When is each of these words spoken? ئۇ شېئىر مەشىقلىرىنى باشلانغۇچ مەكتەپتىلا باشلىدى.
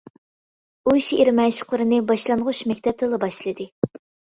ئۇ 0.91 0.95
شېئىر 1.07 1.31
مەشىقلىرىنى 1.41 2.01
باشلانغۇچ 2.09 2.65
مەكتەپتىلا 2.73 3.23
باشلىدى. 3.27 3.71